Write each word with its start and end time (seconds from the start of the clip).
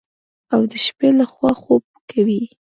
او 0.53 0.61
د 0.71 0.73
شپې 0.85 1.09
لخوا 1.19 1.51
خوب 1.61 1.83
کوي. 2.11 2.41